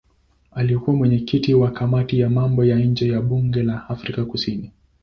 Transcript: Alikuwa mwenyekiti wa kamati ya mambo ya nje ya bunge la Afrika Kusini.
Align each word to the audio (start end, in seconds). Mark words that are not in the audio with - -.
Alikuwa 0.51 0.95
mwenyekiti 0.95 1.53
wa 1.53 1.71
kamati 1.71 2.19
ya 2.19 2.29
mambo 2.29 2.65
ya 2.65 2.79
nje 2.79 3.09
ya 3.11 3.21
bunge 3.21 3.63
la 3.63 3.89
Afrika 3.89 4.25
Kusini. 4.25 4.71